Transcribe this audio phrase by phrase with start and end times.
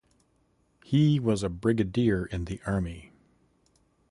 [0.83, 3.11] He was a Brigadier in the army.